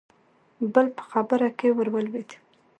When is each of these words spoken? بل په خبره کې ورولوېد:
بل 0.73 0.87
په 0.97 1.03
خبره 1.11 1.49
کې 1.59 1.67
ورولوېد: 1.77 2.29